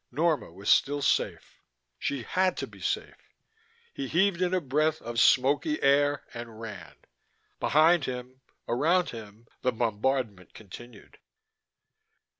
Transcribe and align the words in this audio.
Norma 0.09 0.51
was 0.51 0.67
still 0.67 1.03
safe. 1.03 1.61
She 1.99 2.23
had 2.23 2.57
to 2.57 2.65
be 2.65 2.81
safe. 2.81 3.35
He 3.93 4.07
heaved 4.07 4.41
in 4.41 4.51
a 4.51 4.59
breath 4.59 4.99
of 4.99 5.19
smoky 5.19 5.79
air, 5.83 6.23
and 6.33 6.59
ran. 6.59 6.95
Behind 7.59 8.05
him, 8.05 8.41
around 8.67 9.11
him, 9.11 9.45
the 9.61 9.71
bombardment 9.71 10.55
continued. 10.55 11.19